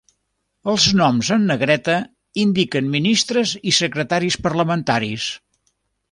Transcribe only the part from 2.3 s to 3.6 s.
indiquen ministres